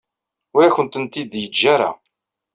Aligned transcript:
Ur 0.55 0.61
akent-tent-id-yeǧǧa 0.63 1.65
ara. 1.73 1.89